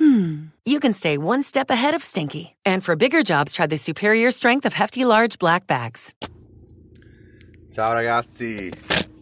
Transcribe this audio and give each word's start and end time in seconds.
hmm, 0.00 0.48
you 0.64 0.80
can 0.80 0.92
stay 0.92 1.16
one 1.16 1.42
step 1.42 1.70
ahead 1.70 1.94
of 1.94 2.02
stinky. 2.02 2.56
And 2.64 2.82
for 2.82 2.96
bigger 2.96 3.22
jobs, 3.22 3.52
try 3.52 3.66
the 3.66 3.76
superior 3.76 4.30
strength 4.30 4.64
of 4.66 4.72
Hefty 4.72 5.04
Large 5.04 5.38
Black 5.38 5.66
Bags. 5.66 6.12
Ciao 7.70 7.92
ragazzi, 7.92 8.68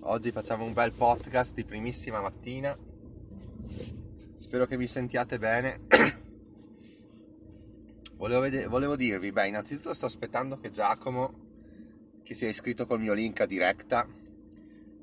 oggi 0.04 0.30
facciamo 0.32 0.64
un 0.64 0.72
bel 0.72 0.92
podcast 0.92 1.54
di 1.54 1.64
primissima 1.64 2.20
mattina. 2.22 2.74
Spero 4.38 4.64
che 4.64 4.78
vi 4.78 4.86
sentiate 4.86 5.38
bene. 5.38 5.80
Volevo, 8.16 8.40
vede- 8.40 8.66
volevo 8.66 8.96
dirvi, 8.96 9.30
beh, 9.30 9.46
innanzitutto 9.46 9.94
sto 9.94 10.06
aspettando 10.06 10.58
che 10.58 10.70
Giacomo, 10.70 11.34
che 12.24 12.34
si 12.34 12.46
è 12.46 12.48
iscritto 12.48 12.84
col 12.84 13.00
mio 13.00 13.12
link 13.12 13.40
a 13.40 13.46
diretta, 13.46 14.08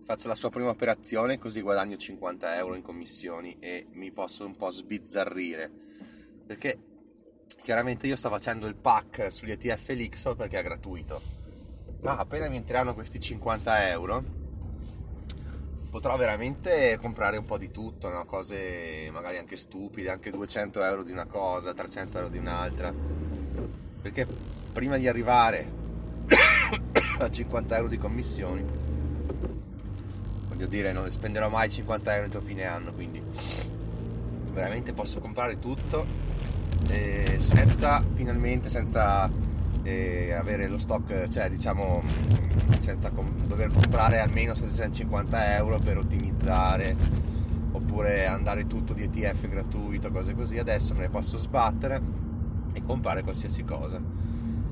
faccia 0.05 0.27
la 0.27 0.35
sua 0.35 0.51
prima 0.51 0.69
operazione 0.69 1.39
così 1.39 1.61
guadagno 1.61 1.97
50 1.97 2.57
euro 2.57 2.75
in 2.75 2.83
commissioni 2.83 3.57
e 3.59 3.87
mi 3.93 4.11
posso 4.11 4.45
un 4.45 4.55
po' 4.55 4.69
sbizzarrire. 4.69 5.71
Perché 6.45 6.79
chiaramente 7.63 8.05
io 8.05 8.15
sto 8.15 8.29
facendo 8.29 8.67
il 8.67 8.75
pack 8.75 9.31
sugli 9.31 9.49
ETF 9.49 9.89
Elixir 9.89 10.35
perché 10.35 10.59
è 10.59 10.63
gratuito. 10.63 11.19
Ma 12.01 12.17
appena 12.17 12.47
mi 12.47 12.57
entreranno 12.57 12.93
questi 12.93 13.19
50 13.19 13.89
euro 13.89 14.43
potrò 15.89 16.17
veramente 16.17 16.99
comprare 17.01 17.37
un 17.37 17.45
po' 17.45 17.57
di 17.57 17.71
tutto, 17.71 18.09
no? 18.09 18.25
cose 18.25 19.09
magari 19.11 19.37
anche 19.37 19.55
stupide, 19.55 20.11
anche 20.11 20.29
200 20.29 20.83
euro 20.83 21.03
di 21.03 21.11
una 21.13 21.25
cosa, 21.25 21.73
300 21.73 22.17
euro 22.17 22.29
di 22.29 22.37
un'altra. 22.37 22.93
Perché 24.01 24.27
prima 24.71 24.97
di 24.97 25.07
arrivare 25.07 25.71
a 27.17 27.29
50 27.31 27.75
euro 27.77 27.87
di 27.87 27.97
commissioni, 27.97 28.63
voglio 30.55 30.67
dire, 30.67 30.93
non 30.93 31.09
spenderò 31.11 31.49
mai 31.49 31.69
50 31.69 32.13
euro 32.13 32.25
entro 32.25 32.39
fine 32.39 32.63
anno, 32.63 32.93
quindi 32.93 33.21
veramente 34.53 34.93
posso 34.93 35.19
comprare 35.19 35.59
tutto 35.59 36.05
eh, 36.87 37.35
senza 37.39 38.01
finalmente 38.13 38.69
senza 38.69 39.29
eh, 39.83 40.31
avere 40.31 40.69
lo 40.69 40.77
stock, 40.77 41.27
cioè 41.27 41.49
diciamo 41.49 42.01
senza 42.79 43.09
com- 43.11 43.45
dover 43.45 43.69
comprare 43.69 44.19
almeno 44.19 44.53
750 44.53 45.55
euro 45.57 45.77
per 45.79 45.97
ottimizzare 45.97 46.95
oppure 47.71 48.25
andare 48.25 48.65
tutto 48.65 48.93
di 48.93 49.03
ETF 49.03 49.49
gratuito, 49.49 50.09
cose 50.09 50.33
così. 50.35 50.57
Adesso 50.57 50.93
me 50.93 51.01
ne 51.01 51.09
posso 51.09 51.37
sbattere 51.37 52.01
e 52.73 52.81
comprare 52.81 53.23
qualsiasi 53.23 53.65
cosa. 53.65 54.01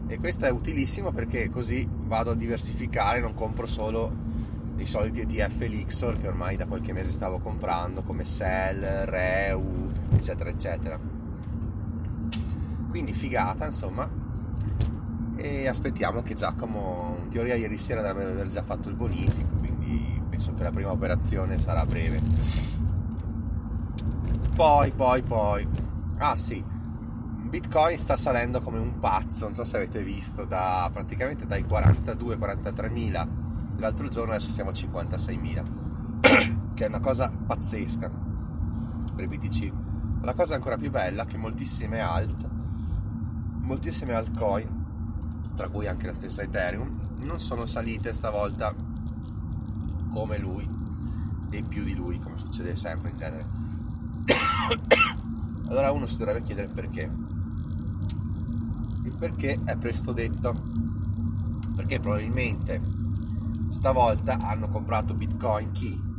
E 0.07 0.17
questo 0.17 0.45
è 0.45 0.49
utilissimo 0.49 1.11
perché 1.11 1.49
così 1.49 1.85
vado 1.89 2.31
a 2.31 2.35
diversificare, 2.35 3.19
non 3.19 3.33
compro 3.33 3.65
solo 3.65 4.31
i 4.83 4.85
soliti 4.85 5.21
ETF 5.21 5.61
Elixir 5.61 6.19
che 6.19 6.27
ormai 6.27 6.55
da 6.55 6.65
qualche 6.65 6.93
mese 6.93 7.11
stavo 7.11 7.39
comprando 7.39 8.03
come 8.03 8.23
Cell, 8.23 9.05
Reu, 9.05 9.91
eccetera 10.13 10.49
eccetera. 10.49 10.99
Quindi 12.89 13.13
figata, 13.13 13.65
insomma, 13.65 14.07
e 15.35 15.67
aspettiamo 15.67 16.21
che 16.21 16.35
Giacomo 16.35 17.17
in 17.23 17.29
teoria 17.29 17.55
ieri 17.55 17.77
sera 17.77 18.01
dovrebbe 18.01 18.31
aver 18.31 18.47
già 18.47 18.61
fatto 18.61 18.89
il 18.89 18.95
bonifico 18.95 19.55
quindi 19.55 20.21
penso 20.29 20.53
che 20.53 20.63
la 20.63 20.71
prima 20.71 20.91
operazione 20.91 21.57
sarà 21.59 21.85
breve. 21.85 22.21
Poi 24.55 24.91
poi 24.91 25.21
poi. 25.23 25.67
Ah 26.17 26.35
sì. 26.35 26.63
Bitcoin 26.63 27.97
sta 27.97 28.17
salendo 28.17 28.61
come 28.61 28.79
un 28.79 28.99
pazzo 28.99 29.45
non 29.45 29.53
so 29.53 29.63
se 29.63 29.77
avete 29.77 30.03
visto 30.03 30.43
da 30.43 30.89
praticamente 30.91 31.45
dai 31.45 31.63
42 31.63 32.37
43 32.37 32.89
mila 32.89 33.52
dell'altro 33.73 34.07
giorno 34.07 34.33
adesso 34.33 34.51
siamo 34.51 34.69
a 34.69 34.73
56 34.73 35.37
mila 35.37 35.63
che 36.73 36.85
è 36.85 36.87
una 36.87 36.99
cosa 36.99 37.31
pazzesca 37.31 38.11
per 39.15 39.27
BTC 39.27 39.71
la 40.21 40.33
cosa 40.33 40.55
ancora 40.55 40.77
più 40.77 40.89
bella 40.89 41.23
è 41.23 41.25
che 41.25 41.37
moltissime 41.37 41.99
alt 41.99 42.47
moltissime 43.61 44.13
altcoin 44.13 44.81
tra 45.55 45.67
cui 45.69 45.87
anche 45.87 46.07
la 46.07 46.13
stessa 46.13 46.41
Ethereum, 46.41 46.95
non 47.25 47.39
sono 47.39 47.65
salite 47.65 48.13
stavolta 48.13 48.73
come 50.11 50.37
lui 50.37 50.67
e 51.49 51.63
più 51.63 51.83
di 51.83 51.93
lui, 51.93 52.19
come 52.19 52.37
succede 52.37 52.75
sempre 52.75 53.11
in 53.11 53.17
genere. 53.17 53.45
allora 55.67 55.91
uno 55.91 56.07
si 56.07 56.17
dovrebbe 56.17 56.41
chiedere 56.41 56.67
perché. 56.69 57.11
Il 59.03 59.15
perché 59.17 59.59
è 59.63 59.75
presto 59.77 60.11
detto, 60.11 60.59
perché 61.75 61.99
probabilmente 61.99 62.81
stavolta 63.73 64.37
hanno 64.37 64.69
comprato 64.69 65.15
Bitcoin 65.15 65.71
chi? 65.71 66.11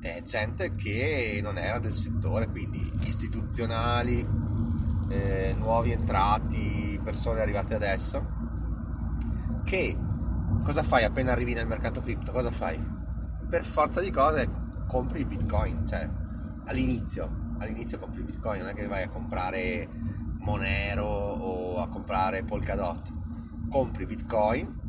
È 0.00 0.22
gente 0.22 0.74
che 0.74 1.38
non 1.42 1.58
era 1.58 1.78
del 1.78 1.92
settore, 1.92 2.48
quindi 2.48 2.90
istituzionali, 3.02 4.26
eh, 5.08 5.54
nuovi 5.56 5.92
entrati, 5.92 6.98
persone 7.02 7.40
arrivate 7.40 7.74
adesso, 7.74 8.26
che 9.64 9.96
cosa 10.62 10.82
fai 10.82 11.04
appena 11.04 11.32
arrivi 11.32 11.52
nel 11.52 11.66
mercato 11.66 12.00
cripto? 12.00 12.32
Cosa 12.32 12.50
fai? 12.50 12.82
Per 13.48 13.64
forza 13.64 14.00
di 14.00 14.10
cose 14.10 14.48
compri 14.88 15.20
il 15.20 15.26
bitcoin, 15.26 15.86
cioè 15.86 16.08
all'inizio, 16.64 17.56
all'inizio 17.58 17.98
compri 17.98 18.20
il 18.20 18.26
bitcoin, 18.26 18.60
non 18.60 18.70
è 18.70 18.74
che 18.74 18.86
vai 18.86 19.02
a 19.02 19.08
comprare 19.08 19.88
Monero 20.38 21.06
o 21.06 21.80
a 21.80 21.88
comprare 21.88 22.44
Polkadot, 22.44 23.12
compri 23.68 24.06
bitcoin 24.06 24.82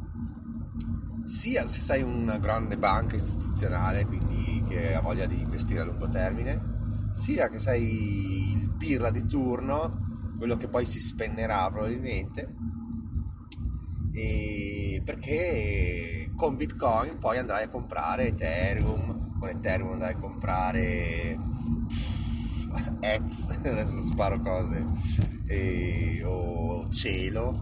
sia 1.25 1.67
se 1.67 1.81
sei 1.81 2.01
una 2.01 2.37
grande 2.37 2.77
banca 2.77 3.15
istituzionale, 3.15 4.05
quindi 4.05 4.63
che 4.67 4.93
ha 4.93 5.01
voglia 5.01 5.25
di 5.25 5.41
investire 5.41 5.81
a 5.81 5.85
lungo 5.85 6.07
termine, 6.07 7.09
sia 7.11 7.49
che 7.49 7.59
sei 7.59 8.53
il 8.53 8.69
pirla 8.77 9.09
di 9.09 9.25
turno 9.25 10.03
quello 10.37 10.57
che 10.57 10.67
poi 10.67 10.85
si 10.85 10.99
spennerà 10.99 11.69
probabilmente 11.71 12.53
perché 15.05 16.31
con 16.35 16.55
bitcoin 16.55 17.17
poi 17.19 17.37
andrai 17.37 17.65
a 17.65 17.69
comprare 17.69 18.27
ethereum 18.27 19.37
con 19.37 19.49
ethereum 19.49 19.91
andrai 19.91 20.13
a 20.13 20.17
comprare 20.17 21.37
ETS 22.99 23.59
adesso 23.63 24.01
sparo 24.01 24.39
cose 24.39 24.85
e, 25.45 26.23
o 26.23 26.89
cielo 26.89 27.61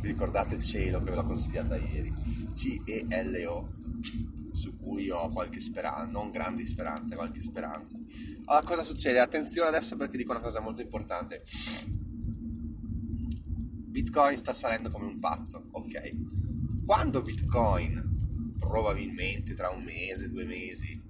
vi 0.00 0.08
ricordate 0.08 0.60
cielo 0.60 0.98
che 0.98 1.10
ve 1.10 1.16
l'ho 1.16 1.24
consigliata 1.24 1.76
ieri 1.76 2.12
C-E-L-O 2.52 3.72
su 4.52 4.76
cui 4.76 5.10
ho 5.10 5.30
qualche 5.30 5.60
speranza, 5.60 6.04
non 6.06 6.30
grandi 6.30 6.66
speranze, 6.66 7.14
qualche 7.16 7.42
speranza. 7.42 7.96
Allora, 8.46 8.64
cosa 8.64 8.82
succede? 8.82 9.20
Attenzione 9.20 9.68
adesso 9.68 9.96
perché 9.96 10.16
dico 10.16 10.32
una 10.32 10.40
cosa 10.40 10.60
molto 10.60 10.80
importante. 10.82 11.42
Bitcoin 13.90 14.36
sta 14.36 14.52
salendo 14.52 14.90
come 14.90 15.06
un 15.06 15.18
pazzo, 15.18 15.68
ok? 15.70 16.84
Quando 16.84 17.22
Bitcoin, 17.22 18.54
probabilmente 18.58 19.54
tra 19.54 19.70
un 19.70 19.82
mese, 19.82 20.28
due 20.28 20.44
mesi, 20.44 21.00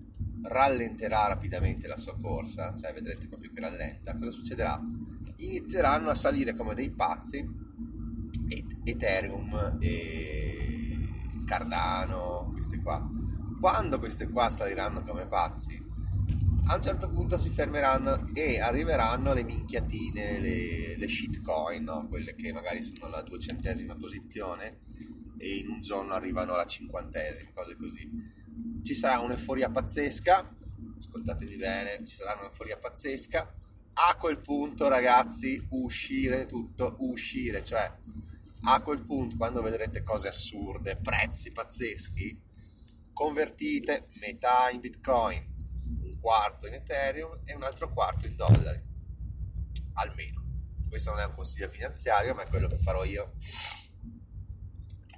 rallenterà 0.43 1.27
rapidamente 1.27 1.87
la 1.87 1.99
sua 1.99 2.17
corsa, 2.19 2.75
cioè 2.75 2.93
vedrete 2.93 3.29
proprio 3.29 3.51
che 3.53 3.61
rallenta, 3.61 4.17
cosa 4.17 4.31
succederà? 4.31 4.81
Inizieranno 5.37 6.11
a 6.11 6.15
salire 6.15 6.55
come 6.55 6.75
dei 6.75 6.91
pazzi 6.91 7.47
Ethereum 8.85 9.77
e 9.81 10.50
Cardano, 11.51 12.51
queste 12.53 12.81
qua 12.81 13.05
quando 13.61 13.99
queste 13.99 14.27
qua 14.29 14.49
saliranno 14.49 15.03
come 15.03 15.27
pazzi, 15.27 15.79
a 16.69 16.75
un 16.75 16.81
certo 16.83 17.11
punto 17.11 17.37
si 17.37 17.51
fermeranno 17.51 18.31
e 18.33 18.59
arriveranno 18.59 19.35
le 19.35 19.45
minchiatine, 19.45 20.41
le, 20.41 20.97
le 20.97 21.09
shitcoin, 21.09 21.85
no? 21.85 22.09
quelle 22.09 22.35
che 22.35 22.53
magari 22.53 22.83
sono 22.83 23.07
alla 23.07 23.21
duecentesima 23.21 23.97
posizione 23.97 24.79
e 25.37 25.57
in 25.57 25.69
un 25.69 25.81
giorno 25.83 26.15
arrivano 26.15 26.55
alla 26.55 26.65
cinquantesima, 26.65 27.51
cose 27.53 27.77
così. 27.77 28.09
Ci 28.83 28.95
sarà 28.95 29.21
un'euforia 29.21 29.69
pazzesca, 29.69 30.57
ascoltatevi 30.99 31.57
bene, 31.57 32.05
ci 32.07 32.15
sarà 32.15 32.39
un'euforia 32.39 32.79
pazzesca. 32.79 33.55
A 33.93 34.17
quel 34.17 34.39
punto, 34.39 34.89
ragazzi, 34.89 35.67
uscire 35.71 36.47
tutto, 36.47 36.97
uscire, 37.01 37.63
cioè 37.63 37.93
a 38.63 38.83
quel 38.83 39.01
punto, 39.01 39.37
quando 39.37 39.63
vedrete 39.63 40.03
cose 40.03 40.29
assurde, 40.29 40.97
prezzi 40.97 41.51
pazzeschi, 41.51 42.39
convertite 43.13 44.07
metà 44.21 44.71
in 44.71 44.81
bitcoin, 44.81 45.47
un 46.01 46.19
quarto 46.19 46.67
in 46.67 46.75
ethereum 46.75 47.41
e 47.45 47.55
un 47.55 47.63
altro 47.63 47.89
quarto 47.89 48.27
in 48.27 48.37
dollari, 48.37 48.83
almeno. 49.95 50.39
Questo 50.89 51.11
non 51.11 51.21
è 51.21 51.25
un 51.25 51.35
consiglio 51.35 51.69
finanziario, 51.69 52.35
ma 52.35 52.43
è 52.43 52.49
quello 52.49 52.69
che 52.69 52.79
farò 52.79 53.05
io. 53.05 53.35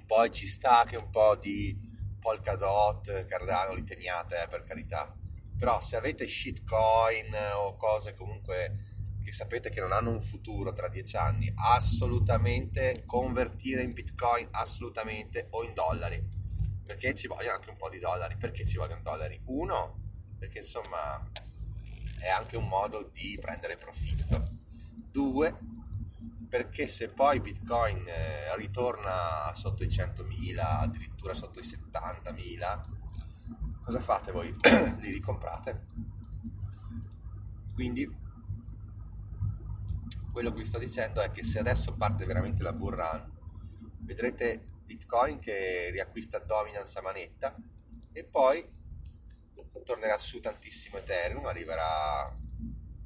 poi 0.05 0.31
ci 0.31 0.47
sta 0.47 0.83
che 0.85 0.95
un 0.95 1.09
po' 1.09 1.35
di 1.35 1.75
Polkadot, 2.19 3.25
Cardano 3.25 3.73
li 3.73 3.83
teniate, 3.83 4.43
eh, 4.43 4.47
per 4.47 4.63
carità. 4.63 5.13
Però 5.57 5.81
se 5.81 5.95
avete 5.95 6.27
shitcoin 6.27 7.33
o 7.55 7.75
cose 7.75 8.13
comunque 8.13 8.92
che 9.23 9.31
sapete 9.31 9.69
che 9.69 9.79
non 9.79 9.91
hanno 9.91 10.11
un 10.11 10.21
futuro 10.21 10.73
tra 10.73 10.87
dieci 10.87 11.15
anni, 11.15 11.51
assolutamente 11.55 13.03
convertire 13.05 13.81
in 13.81 13.93
bitcoin, 13.93 14.47
assolutamente, 14.51 15.47
o 15.51 15.63
in 15.63 15.73
dollari. 15.73 16.21
Perché 16.85 17.15
ci 17.15 17.27
vogliono 17.27 17.55
anche 17.55 17.69
un 17.69 17.77
po' 17.77 17.89
di 17.89 17.99
dollari. 17.99 18.37
Perché 18.37 18.65
ci 18.65 18.77
vogliono 18.77 19.01
dollari? 19.01 19.41
Uno, 19.45 19.99
perché 20.37 20.59
insomma 20.59 21.25
è 22.19 22.29
anche 22.29 22.57
un 22.57 22.67
modo 22.67 23.09
di 23.11 23.37
prendere 23.39 23.77
profitto. 23.77 24.61
Due, 25.11 25.55
perché 26.49 26.87
se 26.87 27.09
poi 27.09 27.39
Bitcoin 27.39 28.05
eh, 28.07 28.55
ritorna 28.57 29.53
sotto 29.55 29.83
i 29.83 29.87
100.000, 29.87 30.59
addirittura 30.59 31.33
sotto 31.33 31.59
i 31.59 31.63
70.000, 31.63 32.81
cosa 33.83 33.99
fate 33.99 34.31
voi? 34.31 34.53
Li 35.01 35.09
ricomprate. 35.09 35.87
Quindi 37.73 38.07
quello 40.33 40.51
che 40.51 40.61
vi 40.61 40.65
sto 40.65 40.79
dicendo 40.79 41.21
è 41.21 41.29
che 41.29 41.43
se 41.43 41.59
adesso 41.59 41.95
parte 41.95 42.25
veramente 42.25 42.63
la 42.63 42.73
bull 42.73 42.95
run, 42.95 43.31
vedrete 43.99 44.67
Bitcoin 44.83 45.37
che 45.37 45.91
riacquista 45.91 46.39
dominance 46.39 46.97
a 46.97 47.03
manetta 47.03 47.55
e 48.11 48.23
poi 48.23 48.67
tornerà 49.85 50.17
su 50.17 50.39
tantissimo 50.39 50.97
Ethereum, 50.97 51.45
arriverà 51.45 52.35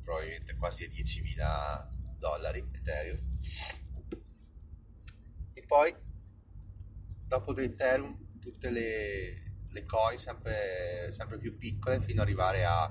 probabilmente 0.01 0.55
quasi 0.55 0.85
a 0.85 0.87
10.000 0.87 2.17
dollari 2.17 2.59
Ethereum. 2.71 3.37
E 5.53 5.61
poi 5.63 5.93
dopo 7.25 7.53
di 7.53 7.63
Ethereum 7.63 8.39
tutte 8.39 8.69
le, 8.69 9.65
le 9.67 9.85
coin 9.85 10.17
sempre, 10.17 11.09
sempre 11.11 11.37
più 11.37 11.57
piccole 11.57 11.99
fino 11.99 12.21
ad 12.21 12.27
arrivare 12.27 12.63
a 12.63 12.89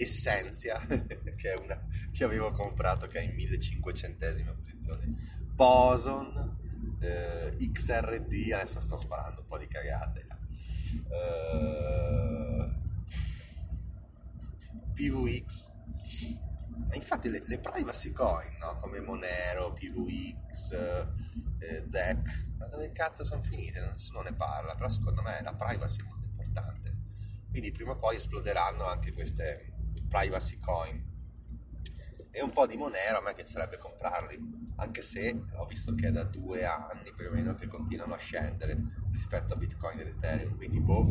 Essentia, 0.00 0.78
che 0.86 1.52
è 1.52 1.56
una 1.56 1.84
che 2.12 2.24
avevo 2.24 2.52
comprato 2.52 3.06
che 3.08 3.18
è 3.18 3.22
in 3.22 3.34
1500esima 3.34 4.54
posizione, 4.54 5.12
Boson, 5.54 6.96
eh, 7.00 7.56
XRD, 7.56 8.52
adesso 8.52 8.80
sto 8.80 8.96
sparando 8.96 9.40
un 9.40 9.46
po' 9.46 9.58
di 9.58 9.66
cagate, 9.66 10.26
eh, 11.10 12.68
PVX, 14.94 15.72
infatti 16.92 17.28
le, 17.28 17.42
le, 17.46 17.58
privacy 17.58 18.12
coin, 18.12 18.56
no? 18.60 18.76
come 18.78 19.00
Monero, 19.00 19.72
PVX, 19.72 20.72
eh, 21.58 21.82
ZEC, 21.86 22.46
ma 22.56 22.66
dove 22.66 22.92
cazzo 22.92 23.24
sono 23.24 23.42
finite? 23.42 23.80
Nessuno 23.80 24.22
ne 24.22 24.34
parla, 24.34 24.74
però 24.74 24.88
secondo 24.88 25.22
me 25.22 25.40
la 25.42 25.54
privacy 25.54 26.00
è 26.00 26.04
molto 26.04 26.26
importante. 26.26 26.96
Quindi 27.50 27.70
prima 27.72 27.92
o 27.92 27.96
poi 27.98 28.16
esploderanno 28.16 28.86
anche 28.86 29.12
queste 29.12 29.72
privacy 30.08 30.58
coin. 30.58 31.06
E 32.30 32.42
un 32.42 32.50
po' 32.50 32.66
di 32.66 32.76
Monero 32.76 33.18
a 33.18 33.22
me 33.22 33.34
piacerebbe 33.34 33.78
comprarli 33.78 34.66
anche 34.76 35.02
se 35.02 35.44
ho 35.54 35.66
visto 35.66 35.94
che 35.94 36.08
è 36.08 36.10
da 36.12 36.24
due 36.24 36.64
anni 36.64 37.12
più 37.14 37.28
o 37.28 37.32
meno 37.32 37.54
che 37.54 37.66
continuano 37.66 38.14
a 38.14 38.18
scendere 38.18 38.78
rispetto 39.10 39.54
a 39.54 39.56
Bitcoin 39.56 39.98
ed 39.98 40.08
Ethereum 40.08 40.56
quindi 40.56 40.78
boh, 40.80 41.08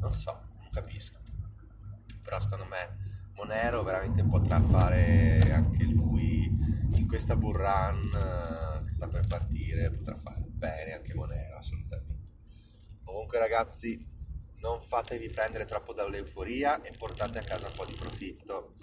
non 0.00 0.12
so, 0.12 0.32
non 0.58 0.70
capisco. 0.70 1.18
Però 2.22 2.38
secondo 2.40 2.66
me 2.66 3.10
Monero 3.34 3.82
veramente 3.82 4.24
potrà 4.24 4.60
fare 4.60 5.40
anche 5.52 5.84
lui 5.84 6.44
in 6.94 7.06
questa 7.06 7.36
bull 7.36 7.56
run 7.56 8.10
eh, 8.14 8.84
che 8.84 8.92
sta 8.92 9.08
per 9.08 9.26
partire 9.26 9.90
potrà 9.90 10.16
fare 10.16 10.44
bene 10.48 10.92
anche 10.94 11.14
Monero 11.14 11.56
assolutamente. 11.56 12.20
Comunque 13.02 13.38
ragazzi 13.38 14.11
non 14.62 14.80
fatevi 14.80 15.28
prendere 15.28 15.64
troppo 15.64 15.92
dall'euforia 15.92 16.80
e 16.82 16.92
portate 16.96 17.38
a 17.38 17.42
casa 17.42 17.66
un 17.66 17.74
po' 17.74 17.84
di 17.84 17.94
profitto. 17.94 18.74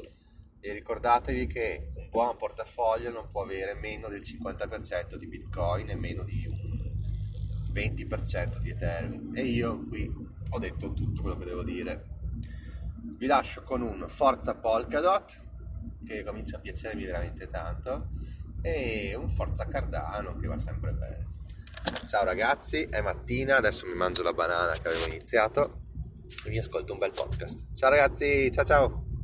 E 0.59 0.73
ricordatevi 0.73 1.47
che 1.47 1.91
un 1.95 2.09
buon 2.09 2.35
portafoglio 2.35 3.09
non 3.11 3.29
può 3.31 3.43
avere 3.43 3.73
meno 3.75 4.09
del 4.09 4.21
50% 4.21 5.15
di 5.15 5.25
Bitcoin 5.25 5.89
e 5.89 5.95
meno 5.95 6.23
di 6.23 6.45
un 6.47 7.71
20% 7.71 8.59
di 8.59 8.69
Ethereum. 8.71 9.31
E 9.33 9.43
io 9.43 9.85
qui 9.87 10.13
ho 10.49 10.59
detto 10.59 10.93
tutto 10.93 11.21
quello 11.21 11.37
che 11.37 11.45
devo 11.45 11.63
dire. 11.63 12.17
Vi 13.17 13.25
lascio 13.25 13.63
con 13.63 13.81
un 13.81 14.05
Forza 14.09 14.55
Polkadot, 14.55 15.47
che 16.05 16.23
comincia 16.23 16.57
a 16.57 16.59
piacermi 16.59 17.05
veramente 17.05 17.47
tanto, 17.47 18.09
e 18.61 19.15
un 19.15 19.29
Forza 19.29 19.65
Cardano, 19.65 20.35
che 20.35 20.47
va 20.47 20.59
sempre 20.59 20.91
bene. 20.91 21.38
Ciao 22.07 22.23
ragazzi, 22.23 22.87
è 22.89 23.01
mattina, 23.01 23.57
adesso 23.57 23.85
mi 23.85 23.93
mangio 23.93 24.23
la 24.23 24.33
banana 24.33 24.73
che 24.73 24.87
avevo 24.87 25.05
iniziato 25.07 25.81
e 26.45 26.49
mi 26.49 26.57
ascolto 26.57 26.93
un 26.93 26.99
bel 26.99 27.11
podcast. 27.11 27.67
Ciao 27.75 27.89
ragazzi, 27.89 28.51
ciao 28.51 28.63
ciao! 28.65 29.08